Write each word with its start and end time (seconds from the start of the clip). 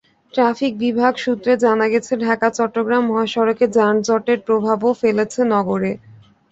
Traffic 0.33 0.71
বিভাগ 0.77 1.13
সূত্রে 1.17 1.53
জানা 1.63 1.85
গেছে, 1.93 2.13
ঢাকা-চট্টগ্রাম 2.25 3.03
মহাসড়কে 3.07 3.65
যানজটের 3.77 4.39
প্রভাবও 4.47 4.89
ফেলেছে 5.01 5.41
নগরে। 5.53 5.91